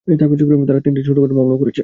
[0.67, 1.79] তারা তিনটা ছোটখাটো মামলাও করেছে।